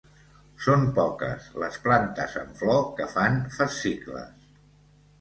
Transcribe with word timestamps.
Són 0.67 0.85
poques 0.95 1.51
les 1.65 1.79
plantes 1.85 2.35
amb 2.43 2.59
flor 2.65 2.83
que 3.01 3.09
fan 3.15 3.41
fascicles. 3.61 4.55